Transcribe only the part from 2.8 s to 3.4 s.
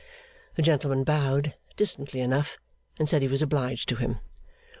and said he